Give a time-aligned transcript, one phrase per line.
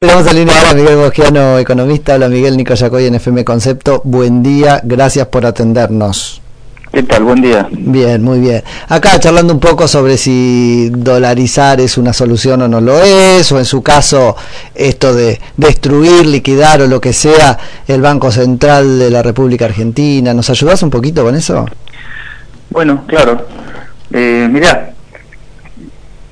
[0.00, 2.14] Tenemos en línea ahora a Miguel Bogiano, economista.
[2.14, 4.00] Hola Miguel, Nico Yacoy en FM Concepto.
[4.04, 6.40] Buen día, gracias por atendernos.
[6.92, 7.24] ¿Qué tal?
[7.24, 7.66] Buen día.
[7.72, 8.62] Bien, muy bien.
[8.88, 13.58] Acá charlando un poco sobre si dolarizar es una solución o no lo es, o
[13.58, 14.36] en su caso
[14.72, 17.58] esto de destruir, liquidar o lo que sea
[17.88, 20.32] el Banco Central de la República Argentina.
[20.32, 21.66] ¿Nos ayudas un poquito con eso?
[22.70, 23.48] Bueno, claro.
[24.12, 24.92] Eh, mirá,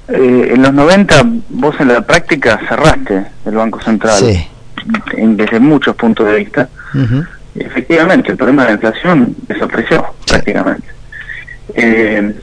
[0.09, 4.23] eh, en los 90 vos en la práctica cerraste el Banco Central
[5.17, 6.69] desde muchos puntos de vista.
[7.55, 10.89] efectivamente, el problema de la inflación desapareció prácticamente.
[11.75, 12.35] Eh,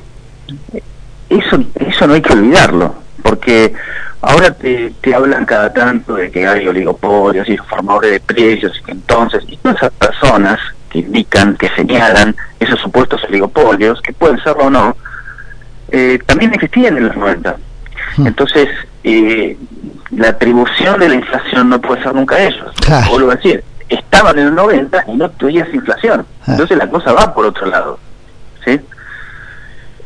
[1.30, 3.74] eso, eso no hay que olvidarlo, porque
[4.22, 8.84] ahora te, te hablan cada tanto de que hay oligopolios y formadores de precios, y
[8.84, 10.60] que entonces, y todas esas personas
[10.90, 14.98] que indican, que señalan esos supuestos oligopolios, que pueden serlo o no,
[15.94, 17.56] eh, también existían en los 90.
[18.18, 18.28] Hmm.
[18.28, 18.68] Entonces,
[19.04, 19.56] eh,
[20.12, 22.74] la atribución de la inflación no puede ser nunca ellos.
[23.10, 26.26] Vuelvo a decir, estaban en los 90 y no tuvieras inflación.
[26.42, 26.54] Ah.
[26.54, 28.00] Entonces la cosa va por otro lado.
[28.66, 28.80] ¿sí?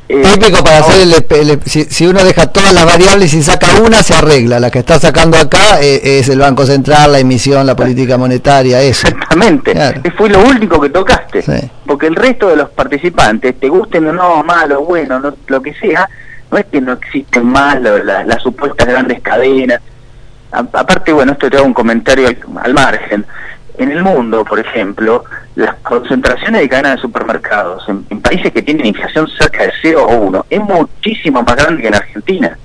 [0.10, 4.14] Eh, Típico para hacer el, si, uno deja todas las variables y saca una, se
[4.14, 4.60] arregla.
[4.60, 9.08] La que está sacando acá es, el Banco Central, la emisión, la política monetaria, eso.
[9.08, 9.76] Exactamente.
[10.18, 11.44] Fue lo único que tocaste.
[11.86, 16.10] Porque el resto de los participantes, te gusten o no, malo, bueno, lo que sea,
[16.52, 19.82] no es que no existen más las supuestas grandes cadenas.
[20.52, 22.30] aparte, bueno, esto te hago un comentario
[22.64, 23.26] al margen
[23.78, 25.24] en el mundo, por ejemplo,
[25.56, 30.18] las concentraciones de cadenas de supermercados en, países que tienen inflación cerca de 0 o
[30.18, 32.58] 1 es muchísimo más grande que en Argentina.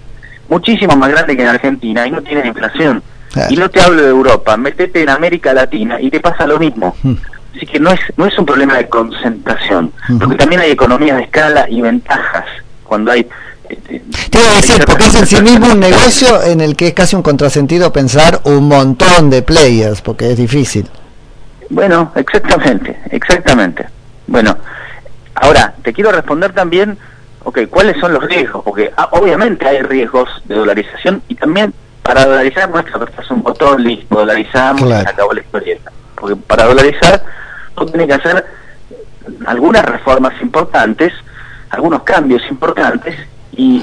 [0.49, 3.03] Muchísimo más grande que en Argentina y no tienen inflación.
[3.49, 6.95] Y no te hablo de Europa, métete en América Latina y te pasa lo mismo.
[7.03, 7.15] Hmm.
[7.57, 10.19] Así que no es, no es un problema de concentración, hmm.
[10.19, 12.45] porque también hay economías de escala y ventajas
[12.85, 13.27] cuando hay
[14.31, 17.23] te decir, porque es en sí mismo un negocio en el que es casi un
[17.23, 20.89] contrasentido pensar un montón de players, porque es difícil.
[21.73, 23.87] Bueno, exactamente, exactamente.
[24.27, 24.59] Bueno,
[25.35, 26.99] ahora, te quiero responder también,
[27.45, 28.63] ok, ¿cuáles son los riesgos?
[28.63, 33.83] Porque ah, obviamente hay riesgos de dolarización y también para dolarizar nuestra es un botón,
[33.83, 35.91] listo, dolarizamos y acabó la historieta.
[36.15, 37.25] Porque para dolarizar,
[37.75, 38.47] tú tienes que hacer
[39.47, 41.15] algunas reformas importantes,
[41.71, 43.17] algunos cambios importantes,
[43.53, 43.83] y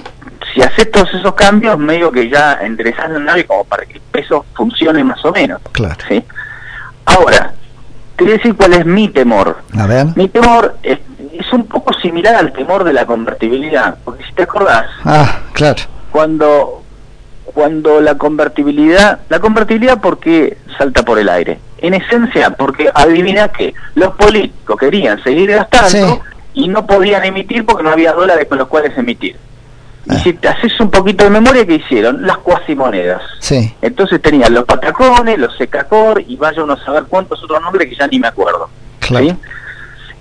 [0.54, 4.02] si haces todos esos cambios, medio que ya enderezas en algo como para que el
[4.12, 5.60] peso funcione más o menos.
[5.72, 5.96] Claro.
[6.08, 6.24] ¿sí?
[7.06, 7.49] Ahora,
[8.20, 9.58] te voy a decir cuál es mi temor.
[9.78, 10.08] A ver.
[10.16, 11.00] Mi temor es,
[11.54, 15.82] un poco similar al temor de la convertibilidad, porque si te acordás, ah, claro.
[16.12, 16.84] cuando
[17.46, 23.74] cuando la convertibilidad, la convertibilidad porque salta por el aire, en esencia porque adivina que
[23.96, 26.22] los políticos querían seguir gastando
[26.54, 29.36] y no podían emitir porque no había dólares con los cuales emitir.
[30.10, 32.26] Y si te haces un poquito de memoria, ¿qué hicieron?
[32.26, 33.22] Las cuasimonedas.
[33.40, 33.76] Sí.
[33.82, 37.96] Entonces tenían los patacones, los secacor y vaya uno a saber cuántos otros nombres que
[37.96, 38.70] ya ni me acuerdo.
[39.02, 39.36] ¿sí?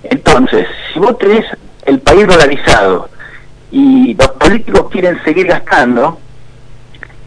[0.03, 1.45] Entonces, si vos tenés
[1.85, 3.09] el país dolarizado
[3.71, 6.19] y los políticos quieren seguir gastando,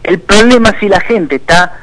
[0.03, 1.73] el problema es si la gente está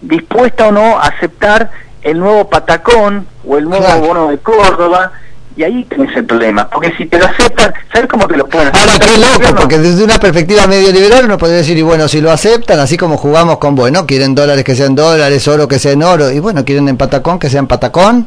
[0.00, 1.70] dispuesta o no a aceptar
[2.02, 5.12] el nuevo patacón o el nuevo bono de Córdoba
[5.56, 8.68] y ahí tenés el problema, porque si te lo aceptan, ¿sabes cómo te lo pueden
[8.68, 8.90] hacer?
[8.90, 12.20] Ahora, qué loco, porque desde una perspectiva medio liberal uno podría decir, y bueno, si
[12.20, 16.02] lo aceptan, así como jugamos con, bueno, quieren dólares que sean dólares, oro que sean
[16.02, 18.26] oro, y bueno, quieren en patacón que sean patacón.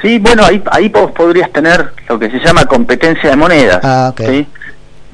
[0.00, 3.80] Sí, bueno, ahí, ahí vos podrías tener lo que se llama competencia de moneda.
[3.82, 4.46] Ah, ¿sí?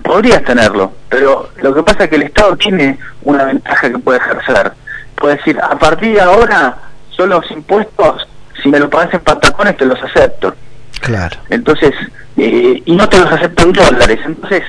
[0.03, 4.19] Podrías tenerlo, pero lo que pasa es que el Estado tiene una ventaja que puede
[4.19, 4.73] ejercer.
[5.15, 6.77] Puede decir, a partir de ahora,
[7.09, 8.29] son los impuestos,
[8.63, 10.55] si me lo pagas en patacones, te los acepto
[11.05, 11.37] Claro.
[11.51, 11.93] Entonces,
[12.37, 14.19] eh, y no te los aceptan dólares.
[14.25, 14.63] Entonces,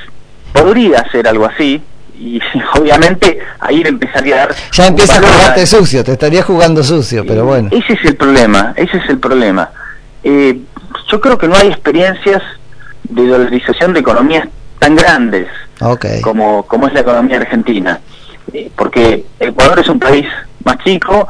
[0.52, 1.82] podría ser algo así.
[2.18, 2.40] Y
[2.80, 4.56] obviamente ahí le empezaría a dar.
[4.72, 7.70] Ya empieza a jugarte sucio, te estaría jugando sucio, pero bueno.
[7.72, 9.70] Ese es el problema, ese es el problema.
[10.24, 10.60] Eh,
[11.10, 12.42] yo creo que no hay experiencias
[13.04, 14.48] de dolarización de economías
[14.80, 15.48] tan grandes
[16.22, 18.00] como, como es la economía argentina.
[18.54, 20.26] Eh, porque Ecuador es un país
[20.64, 21.28] más chico,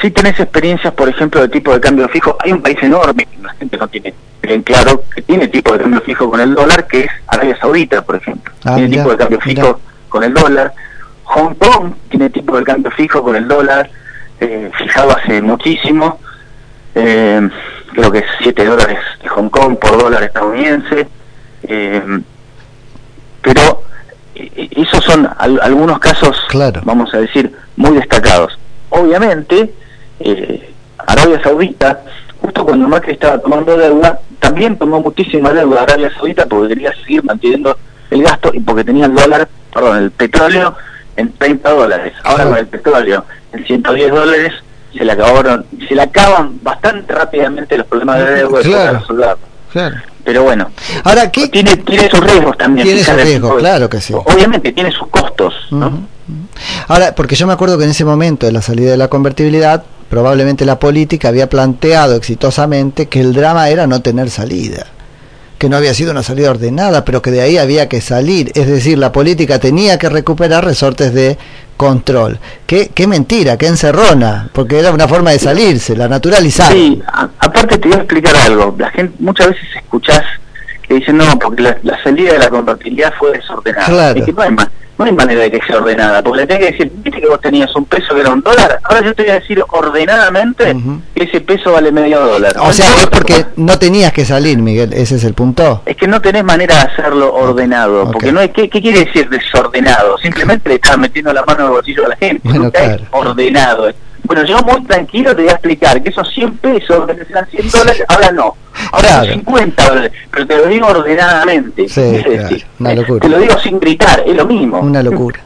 [0.00, 3.42] si tenés experiencias, por ejemplo, de tipo de cambio fijo, hay un país enorme, que
[3.42, 6.86] la gente no tiene bien claro, que tiene tipo de cambio fijo con el dólar,
[6.86, 8.52] que es Arabia Saudita, por ejemplo.
[8.64, 10.72] Ah, tiene tipo de cambio fijo con el dólar.
[11.24, 13.90] Hong Kong tiene tipo de cambio fijo con el dólar,
[14.40, 16.18] eh, fijado hace muchísimo.
[16.94, 17.48] Eh,
[17.92, 21.06] creo que es 7 dólares de Hong Kong por dólar estadounidense.
[21.62, 22.20] Eh,
[23.42, 23.84] pero
[24.34, 26.36] esos son algunos casos,
[26.84, 28.58] vamos a decir, muy destacados.
[28.88, 29.72] Obviamente,
[30.20, 32.02] eh, Arabia Saudita,
[32.40, 37.24] justo cuando Macri estaba tomando deuda, también tomó muchísima deuda Arabia Saudita porque quería seguir
[37.24, 37.76] manteniendo
[38.10, 40.74] el gasto y porque tenía el dólar, perdón, el petróleo
[41.16, 42.12] en 30 dólares.
[42.24, 44.52] Ahora con el petróleo en 110 dólares
[44.96, 49.38] se le acabaron, se le acaban bastante rápidamente los problemas de deuda claro,
[49.72, 49.96] Claro.
[50.24, 50.70] Pero bueno,
[51.04, 51.48] ahora ¿qué?
[51.48, 52.86] tiene tiene sus riesgos también.
[52.86, 54.12] Tiene sus riesgos, claro que sí.
[54.12, 56.06] Obviamente tiene sus costos, ¿no?
[56.88, 59.84] Ahora, porque yo me acuerdo que en ese momento de la salida de la convertibilidad,
[60.10, 64.86] probablemente la política había planteado exitosamente que el drama era no tener salida
[65.60, 68.50] que no había sido una salida ordenada, pero que de ahí había que salir.
[68.54, 71.36] Es decir, la política tenía que recuperar resortes de
[71.76, 72.38] control.
[72.66, 76.72] Qué, qué mentira, qué encerrona, porque era una forma de salirse, la naturalizar.
[76.72, 77.02] Sí,
[77.38, 78.74] aparte te voy a explicar algo.
[78.78, 80.24] La gente muchas veces escuchás
[80.88, 83.86] que dicen, no, porque la, salida de la convertibilidad fue desordenada.
[83.86, 84.56] Claro no hay
[85.12, 87.84] manera de que sea ordenada, porque le tenés que decir, viste que vos tenías un
[87.84, 90.76] peso que era un dólar, ahora yo te voy a decir ordenadamente
[91.14, 92.54] que ese peso vale medio dólar.
[92.60, 95.82] O sea, es porque no tenías que salir, Miguel, ese es el punto.
[95.86, 100.18] Es que no tenés manera de hacerlo ordenado, porque no hay, ¿qué, quiere decir desordenado?
[100.18, 103.04] Simplemente le estás metiendo la mano en el bolsillo a la gente, bueno, claro.
[103.12, 103.90] ordenado.
[104.30, 107.68] Bueno, yo muy tranquilo te voy a explicar que esos 100 pesos, que eran 100
[107.68, 108.56] dólares, ahora no.
[108.92, 111.88] Ahora son 50 dólares, pero te lo digo ordenadamente.
[111.88, 112.22] Sí,
[112.78, 113.20] una locura.
[113.22, 114.78] Te lo digo sin gritar, es lo mismo.
[114.78, 115.40] Una locura.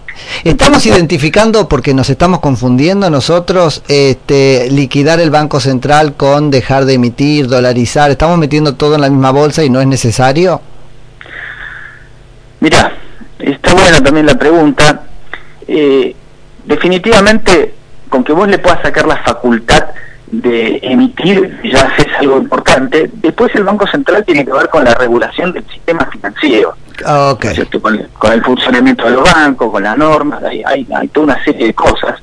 [0.44, 6.92] Estamos identificando, porque nos estamos confundiendo nosotros, este, liquidar el Banco Central con dejar de
[6.92, 8.10] emitir, dolarizar.
[8.10, 10.60] ¿Estamos metiendo todo en la misma bolsa y no es necesario?
[12.60, 12.92] Mira,
[13.38, 15.04] está buena también la pregunta.
[15.66, 16.14] Eh,
[16.66, 17.83] definitivamente
[18.14, 19.86] con que vos le puedas sacar la facultad
[20.28, 23.10] de emitir, ya es algo importante.
[23.12, 26.76] Después el Banco Central tiene que ver con la regulación del sistema financiero.
[27.04, 27.36] Ah,
[27.82, 31.74] con, el funcionamiento de los bancos, con las normas, hay, hay, toda una serie de
[31.74, 32.20] cosas.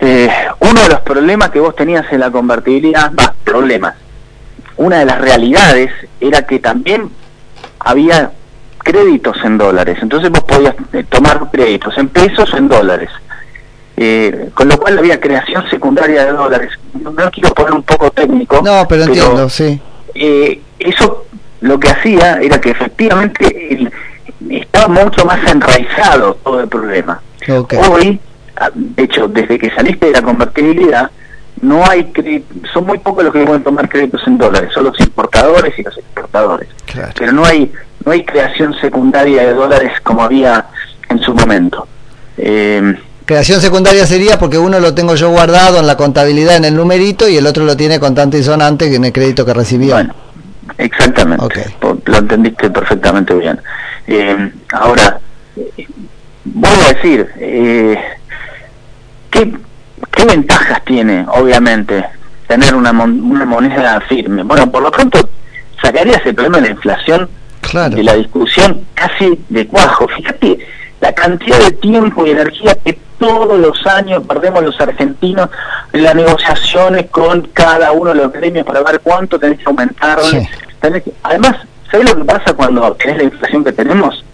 [0.00, 3.96] Eh, uno de los problemas que vos tenías en la convertibilidad, va, problemas,
[4.78, 7.10] una de las realidades era que también
[7.80, 8.30] había
[8.78, 13.10] créditos en dólares, entonces vos podías eh, tomar créditos en pesos o en dólares.
[13.96, 16.70] Eh, con lo cual había creación secundaria de dólares.
[17.00, 18.60] No, quiero poner un poco técnico.
[18.62, 19.80] No, pero entiendo, sí.
[20.14, 21.26] Eh, eso
[21.60, 23.90] lo que hacía era que efectivamente
[24.50, 27.20] estaba mucho más enraizado todo el problema.
[27.90, 28.20] Hoy,
[28.56, 31.10] ah, de hecho, desde que saliste de la convertibilidad,
[31.62, 32.12] no hay
[32.72, 35.96] son muy pocos los que pueden tomar créditos en dólares, son los importadores y los
[35.96, 36.68] exportadores.
[37.18, 37.72] Pero no hay
[38.04, 40.66] no hay creación secundaria de dólares como había
[41.08, 41.88] en su momento.
[42.36, 42.94] Eh,
[43.26, 47.28] Creación secundaria sería porque uno lo tengo yo guardado en la contabilidad en el numerito
[47.28, 49.94] y el otro lo tiene contante y sonante en el crédito que recibió.
[49.94, 50.14] Bueno,
[50.78, 51.74] exactamente.
[51.80, 53.60] Lo entendiste perfectamente bien.
[54.06, 55.18] Eh, ahora,
[56.44, 57.98] voy a decir, eh,
[59.28, 59.52] ¿qué,
[60.12, 62.04] ¿qué ventajas tiene, obviamente,
[62.46, 64.44] tener una, una moneda firme?
[64.44, 65.28] Bueno, por lo pronto,
[65.82, 67.28] sacarías el problema de la inflación
[67.90, 70.06] de la discusión casi de cuajo.
[70.06, 70.64] Fíjate
[71.06, 75.48] la cantidad de tiempo y energía que todos los años perdemos los argentinos
[75.92, 80.18] en las negociaciones con cada uno de los gremios para ver cuánto tenés que aumentar.
[81.22, 81.56] Además,
[81.90, 84.24] ¿sabés lo que pasa cuando tenés la inflación que tenemos?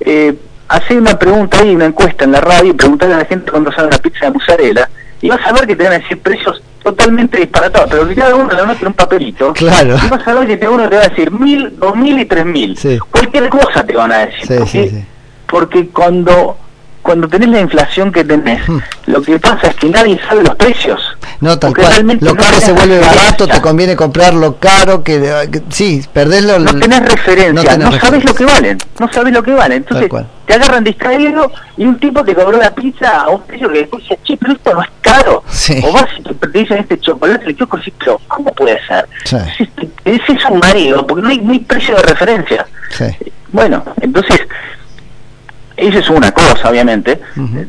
[0.00, 0.34] Eh,
[0.66, 3.70] hace una pregunta ahí, una encuesta en la radio, y preguntarle a la gente cuándo
[3.70, 4.90] sale una pizza de mozzarella,
[5.22, 8.34] y vas a ver que te van a decir precios totalmente disparatados, pero que cada
[8.34, 9.96] uno le van a un papelito, claro.
[10.04, 12.24] y vas a ver que cada uno te va a decir mil, dos mil y
[12.24, 12.76] tres mil.
[13.10, 14.66] Cualquier cosa te van a decir.
[14.66, 15.04] Sí,
[15.50, 16.56] porque cuando
[17.02, 18.78] cuando tenés la inflación que tenés, hmm.
[19.06, 21.00] lo que pasa es que nadie sabe los precios.
[21.40, 22.18] No, tal cual.
[22.20, 26.58] Lo caro se vuelve barato, te conviene comprarlo caro, que, sí, perdés lo...
[26.58, 29.78] No tenés referencia, no, sabes lo que valen, no sabes lo que valen.
[29.78, 30.10] Entonces
[30.46, 34.02] te agarran distraído y un tipo te cobró la pizza a un precio que después
[34.02, 35.42] dice, che, pero esto no es caro.
[35.82, 39.08] O vas y te dicen este chocolate, el kiosco y pero ¿cómo puede ser?
[40.04, 42.66] Ese es un marido, porque no hay, no hay precio de referencia.
[43.52, 44.40] Bueno, entonces
[45.80, 47.20] esa es una cosa, obviamente.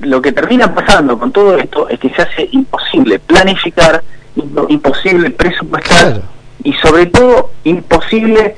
[0.02, 4.04] Lo que termina pasando con todo esto es que se hace imposible planificar,
[4.70, 6.22] imposible presupuestar
[6.64, 8.56] y sobre todo imposible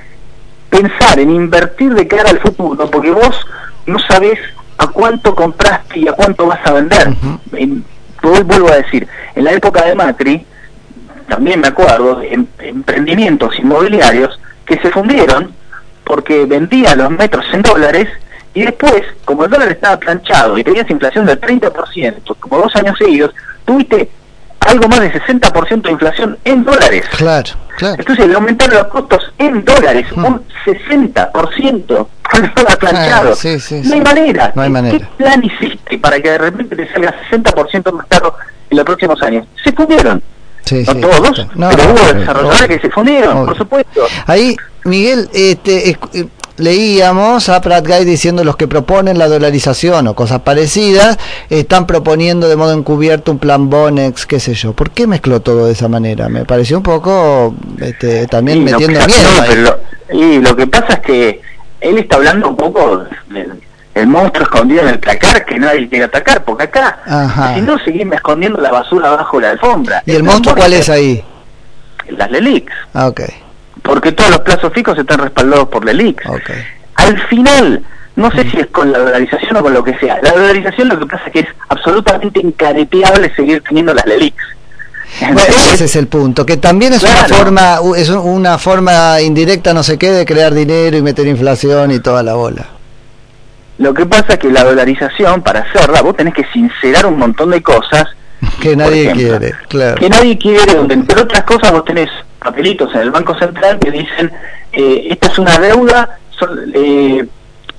[0.69, 3.45] pensar en invertir de cara al futuro, porque vos
[3.85, 4.39] no sabés
[4.77, 7.13] a cuánto compraste y a cuánto vas a vender.
[8.21, 10.45] vuelvo a decir, en la época de Macri,
[11.27, 15.53] también me acuerdo em, emprendimientos inmobiliarios que se fundieron
[16.03, 18.09] porque vendían los metros en dólares
[18.53, 22.97] y después, como el dólar estaba planchado y tenías inflación del 30%, como dos años
[22.97, 23.33] seguidos,
[23.65, 24.09] tuviste
[24.59, 27.05] algo más de 60% de inflación en dólares.
[27.17, 27.95] Claro, claro.
[27.99, 30.25] Entonces le aumentaron los costos en dólares, mm.
[30.25, 33.35] un 60% con el dólar planchado.
[33.35, 34.51] sí, sí, no hay manera.
[34.55, 34.97] No hay manera.
[34.97, 38.35] ¿Qué plan hiciste para que de repente te salga 60% más caro
[38.69, 39.47] en los próximos años?
[39.63, 40.21] Se fundieron.
[40.63, 44.05] Sí, no todos, pero hubo desarrolladores que se fundieron, por supuesto.
[44.27, 44.55] Ahí,
[44.85, 45.97] Miguel, este,
[46.57, 51.17] leíamos a Pratt Guy diciendo los que proponen la dolarización o cosas parecidas
[51.49, 54.73] están proponiendo de modo encubierto un plan Bonex, qué sé yo.
[54.73, 56.29] ¿Por qué mezcló todo de esa manera?
[56.29, 59.79] Me pareció un poco este, también metiendo miedo.
[60.11, 61.41] y lo que pasa es que
[61.81, 63.03] él está hablando un poco
[63.93, 66.99] del monstruo escondido en el placar que nadie quiere atacar, porque acá,
[67.55, 70.03] si no, seguimos escondiendo la basura abajo de la alfombra.
[70.05, 71.23] ¿Y el, monstruo cuál es ahí?
[72.09, 72.71] Las LELIX.
[72.93, 73.21] Ah, ok
[73.81, 75.93] porque todos los plazos fijos están respaldados por la.
[76.95, 77.83] Al final,
[78.15, 80.99] no sé si es con la dolarización o con lo que sea, la dolarización lo
[80.99, 84.35] que pasa es que es absolutamente incareteable seguir teniendo las LELIX.
[85.73, 89.97] ese es el punto, que también es una forma es una forma indirecta, no sé
[89.97, 92.67] qué, de crear dinero y meter inflación y toda la bola.
[93.79, 97.49] Lo que pasa es que la dolarización, para hacerla, vos tenés que sincerar un montón
[97.49, 98.05] de cosas
[98.61, 99.95] que nadie quiere, claro.
[99.95, 102.09] Que nadie quiere, donde entre otras cosas vos tenés
[102.43, 104.31] papelitos en el Banco Central que dicen,
[104.71, 107.25] eh, esta es una deuda, son eh,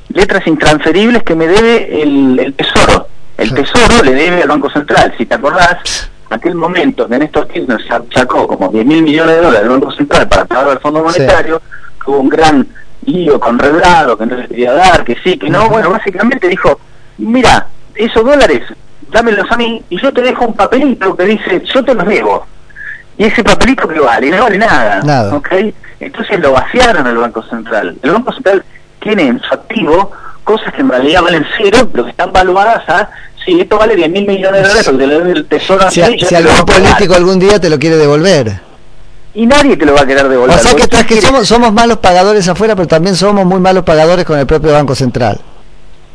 [0.08, 3.08] letras intransferibles que me debe el, Tesoro.
[3.36, 5.14] El Tesoro le debe al Banco Central.
[5.18, 7.80] Si te acordás, aquel momento que Néstor Kirchner
[8.12, 11.60] sacó como 10 mil millones de dólares del Banco Central para pagar al Fondo Monetario,
[12.04, 12.66] tuvo un gran
[13.06, 15.68] lío con Rebrado, que no les quería dar, que sí, que no.
[15.68, 16.78] Bueno, básicamente dijo,
[17.18, 18.62] mira, esos dólares,
[19.10, 22.46] dámelos a mí y yo te dejo un papelito que dice, yo te los debo
[23.16, 25.00] y ese papelito que vale, no vale nada.
[25.02, 25.34] nada.
[25.36, 25.74] ¿okay?
[26.00, 27.96] Entonces lo vaciaron el Banco Central.
[28.02, 28.64] El Banco Central
[29.00, 30.10] tiene en su activo
[30.42, 33.10] cosas que en realidad valen cero, pero que están valuadas a,
[33.44, 35.04] si esto vale 10 mil millones de dólares, porque
[35.38, 38.60] el tesoro Si, si algún político algún día te lo quiere devolver.
[39.34, 40.56] Y nadie te lo va a querer devolver.
[40.56, 44.24] O sea que, que somos, somos malos pagadores afuera, pero también somos muy malos pagadores
[44.24, 45.40] con el propio Banco Central.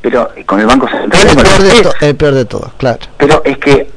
[0.01, 1.27] Pero con el Banco Central...
[1.27, 2.99] El, peor, de el peor de todo, claro.
[3.17, 3.89] Pero es que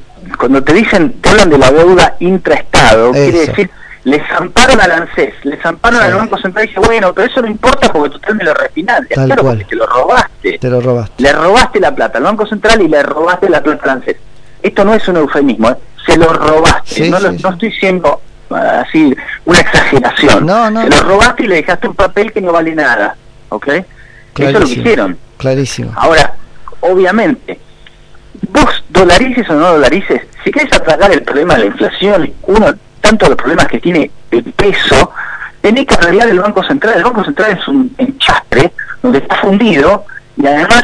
[0.43, 3.71] cuando te dicen, te hablan de la deuda intraestado, quiere decir,
[4.03, 7.47] les amparon al ANSES, les amparon al Banco Central y dice, bueno, pero eso no
[7.47, 10.57] importa porque tú me lo refinancias, claro, porque te lo robaste.
[10.59, 11.23] Te lo robaste.
[11.23, 14.17] Le robaste la plata al Banco Central y le robaste la plata al ANSES.
[14.61, 15.77] Esto no es un eufemismo, ¿eh?
[16.05, 18.19] se lo robaste, no, lo, no estoy siendo
[18.49, 20.45] ah, así una exageración.
[20.45, 23.15] No, no, se lo robaste y le dejaste un papel que no vale nada,
[23.47, 23.67] ¿ok?
[23.69, 23.85] Eso
[24.39, 25.17] es lo que hicieron.
[25.37, 25.93] Clarísimo.
[25.95, 26.33] Ahora,
[26.81, 27.61] obviamente,
[28.93, 33.35] dolarices o no dolarices, si querés atacar el problema de la inflación, uno, tanto los
[33.35, 35.11] problemas que tiene el peso,
[35.61, 36.97] tenés que arreglar el Banco Central.
[36.97, 38.71] El Banco Central es un enchastre
[39.01, 40.05] donde está fundido
[40.37, 40.83] y además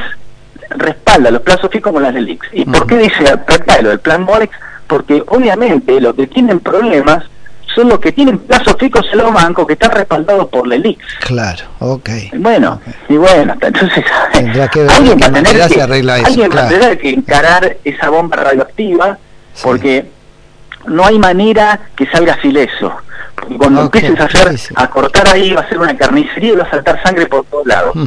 [0.71, 2.47] respalda los plazos fijos como las del IX.
[2.53, 3.23] ¿Y por qué dice
[3.81, 4.53] lo del plan Morex?
[4.87, 7.23] Porque obviamente los que tienen problemas
[7.79, 11.01] son los que tienen plazos fijos en los bancos que están respaldados por la ELIX.
[11.21, 12.09] Claro, ok.
[12.37, 17.77] Bueno, y bueno, entonces alguien va a tener que, alguien va a tener que encarar
[17.85, 19.17] esa bomba radioactiva
[19.63, 20.05] porque
[20.87, 22.91] no hay manera que salga ileso.
[23.35, 26.63] Porque cuando empieces a hacer, a cortar ahí va a ser una carnicería y va
[26.63, 27.95] a saltar sangre por todos lados.
[27.95, 28.05] Mm.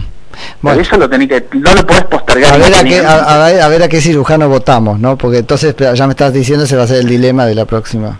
[0.61, 0.81] Bueno.
[0.81, 2.53] eso lo tenés que, no lo podés postergar.
[2.53, 5.17] A ver a, qué, a, ver a qué cirujano votamos, ¿no?
[5.17, 8.19] Porque entonces ya me estás diciendo se va a ser el dilema de la próxima.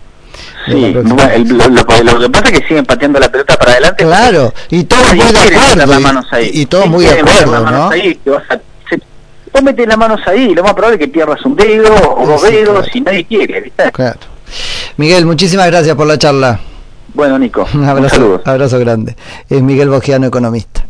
[0.65, 4.03] Sí, lo, que pasa es que siguen pateando la pelota para adelante.
[4.03, 5.85] Claro, y todos muy de acuerdo.
[5.85, 6.51] Las manos ahí.
[6.53, 7.89] Y, todos muy de acuerdo, ¿no?
[7.89, 8.59] Ahí, vas a,
[9.53, 12.41] vos metes las manos ahí, lo más probable es que pierdas un dedo o dos
[12.41, 13.91] dedos y nadie quiere, ¿viste?
[13.91, 14.19] Claro.
[14.97, 16.59] Miguel, muchísimas gracias por la charla.
[17.13, 19.15] Bueno, Nico, un abrazo, un abrazo grande.
[19.49, 20.85] Es Miguel Bogiano, economista.